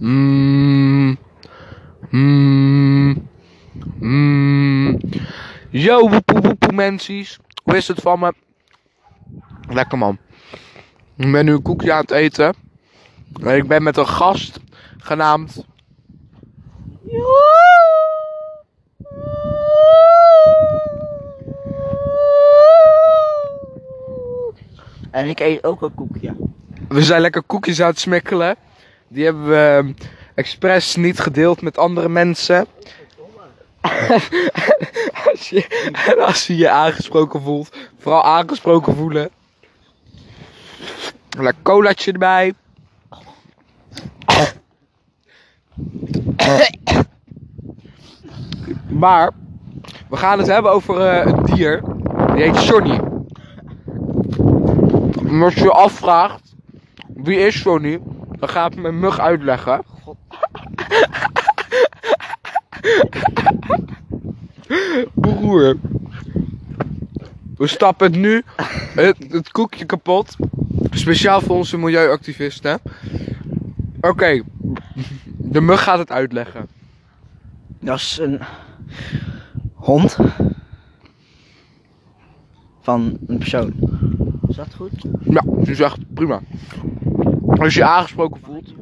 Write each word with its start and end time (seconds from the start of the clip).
Mmm. 0.00 1.18
Mmm. 2.10 3.28
Mmm. 3.98 4.98
Yo, 5.70 6.08
woepoe 6.08 6.40
woepoe 6.40 6.72
mensies. 6.72 7.38
Hoe 7.64 7.76
is 7.76 7.88
het 7.88 8.00
van 8.00 8.18
me? 8.18 8.32
Lekker 9.68 9.98
man. 9.98 10.18
Ik 11.16 11.32
ben 11.32 11.44
nu 11.44 11.52
een 11.52 11.62
koekje 11.62 11.92
aan 11.92 12.00
het 12.00 12.10
eten. 12.10 12.54
En 13.42 13.56
ik 13.56 13.68
ben 13.68 13.82
met 13.82 13.96
een 13.96 14.06
gast 14.06 14.60
genaamd. 14.98 15.64
En 25.10 25.28
ik 25.28 25.40
eet 25.40 25.64
ook 25.64 25.82
een 25.82 25.94
koekje. 25.94 26.36
We 26.88 27.02
zijn 27.02 27.20
lekker 27.20 27.42
koekjes 27.42 27.80
aan 27.80 27.88
het 27.88 28.00
smikkelen. 28.00 28.56
Die 29.12 29.24
hebben 29.24 29.48
we 29.48 29.76
ehm, 29.78 29.92
expres 30.34 30.96
niet 30.96 31.20
gedeeld 31.20 31.62
met 31.62 31.78
andere 31.78 32.08
mensen. 32.08 32.56
en 36.10 36.18
als 36.18 36.46
je 36.46 36.56
je 36.56 36.70
aangesproken 36.70 37.42
voelt, 37.42 37.76
vooral 37.98 38.22
aangesproken 38.22 38.96
voelen. 38.96 39.30
Een 41.38 41.54
colaatje 41.62 42.12
erbij. 42.12 42.54
Maar, 48.88 49.30
we 50.08 50.16
gaan 50.16 50.38
het 50.38 50.46
hebben 50.46 50.72
over 50.72 51.00
eh, 51.00 51.26
een 51.26 51.44
dier. 51.44 51.82
Die 52.34 52.42
heet 52.42 52.64
Johnny. 52.64 53.00
Als 55.42 55.54
je 55.54 55.62
je 55.62 55.70
afvraagt, 55.70 56.54
wie 57.14 57.38
is 57.38 57.62
Johnny? 57.62 58.00
Dan 58.40 58.48
ga 58.48 58.66
ik 58.66 58.76
mijn 58.76 58.98
mug 58.98 59.18
uitleggen. 59.18 59.82
Broer. 65.14 65.76
We 67.56 67.66
stappen 67.66 68.20
nu 68.20 68.42
het, 68.94 69.16
het 69.28 69.50
koekje 69.50 69.84
kapot. 69.84 70.36
Speciaal 70.90 71.40
voor 71.40 71.56
onze 71.56 71.78
milieuactivisten. 71.78 72.80
Oké. 74.00 74.42
De 75.36 75.60
mug 75.60 75.82
gaat 75.82 75.98
het 75.98 76.10
uitleggen. 76.10 76.68
Dat 77.80 77.96
is 77.96 78.18
een 78.20 78.40
hond. 79.74 80.16
Van 82.80 83.18
een 83.26 83.38
persoon. 83.38 83.72
Is 84.48 84.56
dat 84.56 84.74
goed? 84.76 85.04
Ja, 85.20 85.42
dat 85.46 85.68
is 85.68 85.80
echt 85.80 86.14
prima. 86.14 86.40
Als 87.60 87.74
je 87.74 87.80
je 87.80 87.86
aangesproken 87.86 88.40
voelt, 88.40 88.74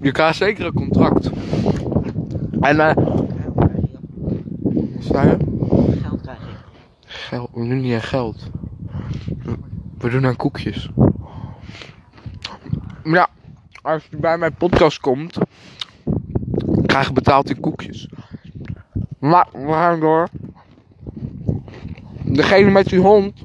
je 0.00 0.12
krijgt 0.12 0.36
zeker 0.36 0.66
een 0.66 0.72
contract. 0.72 1.30
En 2.60 2.80
eh. 2.80 2.94
je? 5.08 5.36
Geld 6.00 6.20
krijg 6.20 6.38
ik. 6.38 6.46
Geld, 7.04 7.50
we 7.52 7.68
doen 7.68 7.80
niet 7.80 7.94
aan 7.94 8.02
geld. 8.02 8.50
We 9.98 10.10
doen 10.10 10.26
aan 10.26 10.36
koekjes. 10.36 10.90
Maar 13.02 13.14
ja, 13.14 13.28
als 13.82 14.06
je 14.10 14.16
bij 14.16 14.38
mijn 14.38 14.54
podcast 14.54 15.00
komt, 15.00 15.38
krijg 16.86 17.06
je 17.06 17.12
betaald 17.12 17.50
in 17.50 17.60
koekjes. 17.60 18.08
Maar 19.18 19.46
we 19.52 19.72
gaan 19.72 20.00
door. 20.00 20.28
Degene 22.24 22.70
met 22.70 22.88
die 22.88 23.00
hond, 23.00 23.42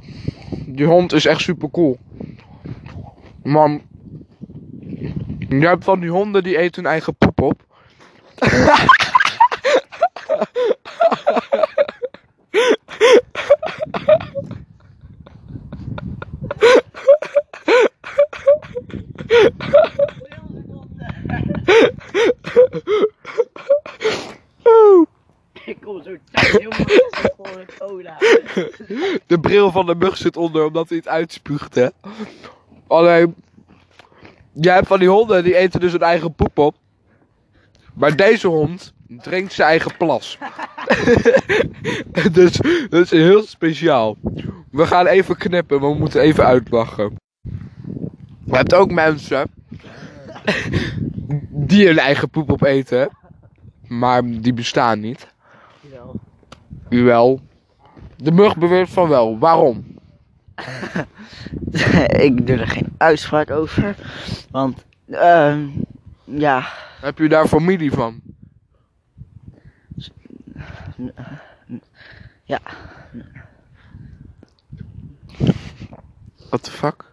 die 0.65 0.85
hond 0.85 1.13
is 1.13 1.25
echt 1.25 1.41
super 1.41 1.69
cool. 1.71 1.97
Man, 3.47 3.81
je 5.49 5.67
hebt 5.67 5.83
van 5.83 5.99
die 5.99 6.09
honden 6.09 6.43
die 6.43 6.57
eten 6.57 6.83
hun 6.83 6.91
eigen 6.91 7.15
poep 7.15 7.41
op. 7.41 7.65
Ik 25.65 25.77
kom 25.81 26.03
zo 26.03 26.15
thuis. 26.31 26.67
Voor 27.37 27.47
een 27.47 27.67
cola. 27.79 28.17
De 29.27 29.39
bril 29.41 29.71
van 29.71 29.85
de 29.85 29.95
mug 29.95 30.17
zit 30.17 30.37
onder 30.37 30.65
omdat 30.65 30.89
hij 30.89 30.97
het 30.97 31.07
uitspuugt, 31.07 31.75
hè. 31.75 31.87
Alleen, 32.87 33.35
jij 34.53 34.73
hebt 34.73 34.87
van 34.87 34.99
die 34.99 35.09
honden 35.09 35.43
die 35.43 35.55
eten 35.55 35.79
dus 35.79 35.91
hun 35.91 36.01
eigen 36.01 36.33
poep 36.33 36.57
op. 36.57 36.75
Maar 37.93 38.15
deze 38.15 38.47
hond 38.47 38.93
drinkt 39.07 39.53
zijn 39.53 39.67
eigen 39.67 39.97
plas. 39.97 40.37
dus 42.31 42.59
dat 42.89 43.01
is 43.01 43.11
heel 43.11 43.43
speciaal. 43.43 44.17
We 44.71 44.87
gaan 44.87 45.07
even 45.07 45.37
knippen, 45.37 45.79
we 45.79 45.93
moeten 45.93 46.21
even 46.21 46.45
uitlachen. 46.45 47.15
Je 48.43 48.55
hebt 48.55 48.73
ook 48.73 48.91
mensen 48.91 49.49
die 51.49 51.87
hun 51.87 51.97
eigen 51.97 52.29
poep 52.29 52.51
opeten. 52.51 53.09
Maar 53.87 54.23
die 54.25 54.53
bestaan 54.53 54.99
niet. 54.99 55.27
Jawel. 55.81 56.19
Wel. 56.89 57.41
De 58.15 58.31
mug 58.31 58.57
beweert 58.57 58.89
van 58.89 59.09
wel. 59.09 59.39
Waarom? 59.39 59.96
ik 62.27 62.47
doe 62.47 62.57
er 62.57 62.67
geen 62.67 62.93
uitspraak 62.97 63.51
over. 63.51 63.95
Want, 64.51 64.85
ehm 65.09 65.67
ja. 66.23 66.67
Heb 67.01 67.17
je 67.17 67.29
daar 67.29 67.47
familie 67.47 67.91
van? 67.91 68.21
Ja. 72.43 72.59
What 76.49 76.63
the 76.63 76.71
fuck? 76.71 77.11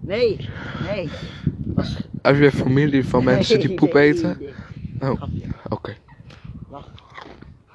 Nee, 0.00 0.48
nee. 0.82 1.10
Was... 1.74 1.96
Heb 2.22 2.38
je 2.38 2.52
familie 2.52 3.04
van 3.06 3.24
mensen 3.24 3.60
die 3.60 3.74
poep 3.74 3.92
Nee, 3.92 4.12
eten? 4.14 4.36
nee. 4.40 5.10
Oh, 5.10 5.22
oké. 5.68 5.96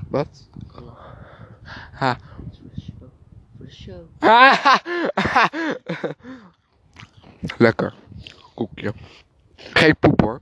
Wat? 0.07 0.47
Ha. 1.91 2.17
Lekker. 7.57 7.93
Koekje. 8.55 8.93
Geen 9.55 9.95
poep 9.99 10.21
hoor. 10.21 10.39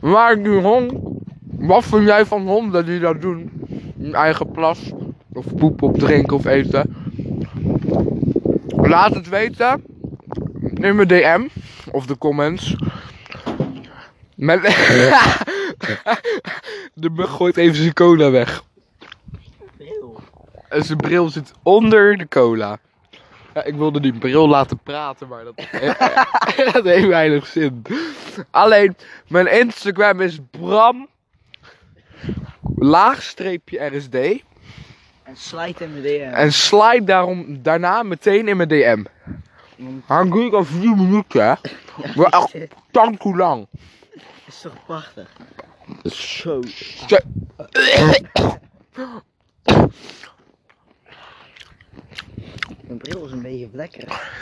Maar 0.00 0.42
die 0.42 0.60
hond. 0.60 0.92
Wat 1.40 1.84
vind 1.84 2.06
jij 2.06 2.26
van 2.26 2.46
honden 2.46 2.86
die 2.86 3.00
dat 3.00 3.20
doen? 3.20 3.50
Hun 3.98 4.14
eigen 4.14 4.50
plas. 4.50 4.92
Of 5.32 5.54
poep 5.54 5.82
op 5.82 5.98
drinken 5.98 6.36
of 6.36 6.44
eten. 6.44 6.96
Laat 8.66 9.14
het 9.14 9.28
weten. 9.28 9.84
In 10.74 10.96
mijn 10.96 11.08
DM. 11.08 11.48
Of 11.90 12.06
de 12.06 12.18
comments. 12.18 12.76
Met... 14.34 14.62
de 16.94 17.10
mug 17.10 17.30
gooit 17.30 17.56
even 17.56 17.76
zijn 17.76 17.92
cola 17.92 18.30
weg. 18.30 18.62
En 20.68 20.84
zijn 20.84 20.98
bril 20.98 21.28
zit 21.28 21.52
onder 21.62 22.16
de 22.16 22.28
cola. 22.28 22.78
Ja, 23.54 23.64
ik 23.64 23.74
wilde 23.74 24.00
die 24.00 24.18
bril 24.18 24.48
laten 24.48 24.78
praten, 24.78 25.28
maar 25.28 25.44
dat, 25.44 25.56
dat 26.72 26.84
heeft 26.84 27.06
weinig 27.06 27.46
zin. 27.46 27.82
Alleen, 28.50 28.96
mijn 29.28 29.46
Instagram 29.46 30.20
is 30.20 30.38
Bram. 30.50 31.08
Laagstreepje 32.76 33.96
RSD. 33.96 34.14
En 35.22 35.36
slide 35.36 35.84
hem 35.84 36.00
weer. 36.00 36.32
En 36.32 36.52
slide 36.52 37.04
daarom, 37.04 37.62
daarna 37.62 38.02
meteen 38.02 38.48
in 38.48 38.56
mijn 38.56 38.68
DM. 38.68 39.04
Doe 40.28 40.46
ik 40.46 40.52
al 40.52 40.64
vier 40.64 40.96
minuten, 40.96 41.46
hè. 41.46 41.54
Maar 42.14 42.48
echt 42.52 42.74
tank 42.90 43.22
hoe 43.22 43.36
lang. 43.36 43.66
is 44.46 44.60
toch 44.60 44.84
prachtig? 44.86 45.28
Zo. 46.04 46.60
Zo. 50.22 50.30
Mijn 52.86 52.98
vlekkerig. 53.72 54.32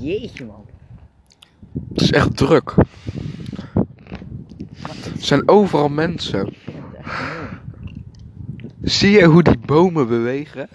Jeetje 0.00 0.44
man. 0.44 0.66
Het 1.92 2.00
is 2.00 2.10
echt 2.12 2.36
druk. 2.36 2.74
Er 5.14 5.24
zijn 5.24 5.48
overal 5.48 5.88
mensen. 5.88 6.54
Zie 8.82 9.10
je 9.10 9.24
hoe 9.24 9.42
die 9.42 9.58
bomen 9.58 10.08
bewegen? 10.08 10.68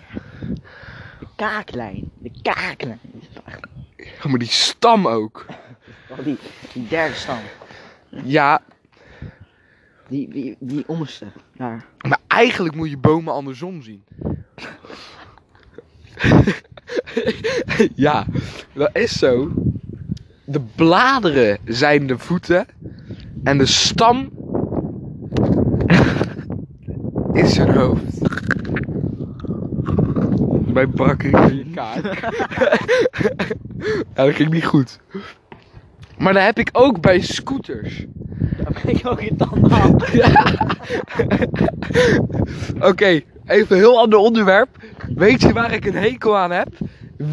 De 1.19 1.27
kaaklijn. 1.35 2.11
De 2.17 2.31
kaaklijn. 2.41 2.99
Ja, 3.97 4.29
maar 4.29 4.39
die 4.39 4.47
stam 4.47 5.07
ook. 5.07 5.45
Oh, 6.09 6.17
die, 6.23 6.37
die 6.73 6.87
derde 6.87 7.15
stam. 7.15 7.39
Ja, 8.23 8.61
Die, 10.07 10.29
die, 10.29 10.55
die 10.59 10.83
onderste. 10.87 11.25
Daar. 11.55 11.85
maar 12.07 12.19
eigenlijk 12.27 12.75
moet 12.75 12.89
je 12.89 12.97
bomen 12.97 13.33
andersom 13.33 13.81
zien. 13.81 14.03
ja, 17.95 18.25
dat 18.73 18.89
is 18.93 19.17
zo. 19.17 19.51
De 20.45 20.61
bladeren 20.75 21.57
zijn 21.65 22.07
de 22.07 22.17
voeten. 22.17 22.65
En 23.43 23.57
de 23.57 23.65
stam 23.65 24.29
is 27.33 27.53
zijn 27.53 27.75
hoofd. 27.75 28.21
Bij 30.73 30.89
bakken 30.89 31.31
in 31.31 31.57
je 31.57 31.65
kaak. 31.73 32.19
ja, 34.15 34.23
dat 34.25 34.33
ging 34.33 34.49
niet 34.49 34.65
goed. 34.65 34.99
Maar 36.17 36.33
dat 36.33 36.43
heb 36.43 36.59
ik 36.59 36.69
ook 36.71 37.01
bij 37.01 37.21
scooters. 37.21 38.05
Daar 38.57 38.81
ben 38.83 38.95
ik 38.95 39.07
ook 39.07 39.21
in 39.21 39.37
tanden 39.37 39.71
aan. 39.71 39.95
Oké, 42.89 43.21
even 43.45 43.75
een 43.75 43.81
heel 43.81 43.99
ander 43.99 44.19
onderwerp. 44.19 44.69
Weet 45.15 45.41
je 45.41 45.53
waar 45.53 45.73
ik 45.73 45.85
een 45.85 45.95
hekel 45.95 46.37
aan 46.37 46.51
heb? 46.51 46.67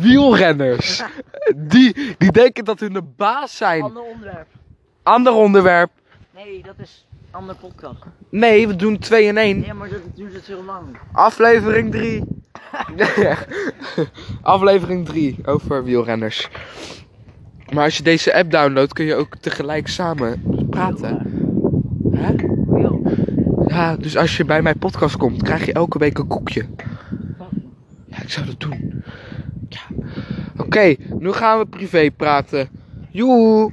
Wielrenners. 0.00 1.02
Die, 1.56 2.14
die 2.18 2.32
denken 2.32 2.64
dat 2.64 2.80
hun 2.80 2.92
de 2.92 3.02
baas 3.02 3.56
zijn. 3.56 3.82
Ander 3.82 4.02
onderwerp. 4.02 4.46
Ander 5.02 5.32
onderwerp. 5.32 5.90
Nee, 6.34 6.62
dat 6.62 6.74
is 6.78 7.06
een 7.10 7.38
ander 7.38 7.54
podcast. 7.54 8.02
Nee, 8.28 8.68
we 8.68 8.76
doen 8.76 8.98
2 8.98 9.24
in 9.24 9.36
1. 9.36 9.64
Ja, 9.64 9.74
maar 9.74 9.88
dat 9.88 10.00
duurt 10.14 10.34
het 10.34 10.46
heel 10.46 10.64
lang. 10.64 10.98
Aflevering 11.12 11.90
3. 11.90 12.24
Aflevering 14.42 15.06
3 15.06 15.36
over 15.44 15.84
wielrenners. 15.84 16.48
Maar 17.72 17.84
als 17.84 17.96
je 17.96 18.02
deze 18.02 18.34
app 18.34 18.50
downloadt, 18.50 18.92
kun 18.92 19.04
je 19.04 19.14
ook 19.14 19.36
tegelijk 19.36 19.88
samen 19.88 20.42
praten. 20.70 21.38
Hè? 22.12 22.34
Ja, 23.66 23.96
dus 23.96 24.16
als 24.16 24.36
je 24.36 24.44
bij 24.44 24.62
mijn 24.62 24.78
podcast 24.78 25.16
komt, 25.16 25.42
krijg 25.42 25.66
je 25.66 25.72
elke 25.72 25.98
week 25.98 26.18
een 26.18 26.26
koekje. 26.26 26.66
Ja, 28.06 28.22
ik 28.22 28.30
zou 28.30 28.46
dat 28.46 28.60
doen. 28.60 29.04
Oké, 30.56 30.96
nu 31.18 31.32
gaan 31.32 31.58
we 31.58 31.66
privé 31.66 32.10
praten. 32.10 32.68
Joe. 33.10 33.72